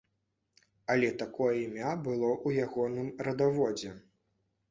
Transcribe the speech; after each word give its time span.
Але 0.93 1.09
такое 1.23 1.49
імя 1.65 1.91
было 2.07 2.31
ў 2.31 2.49
ягоным 2.69 3.07
радаводзе. 3.27 3.91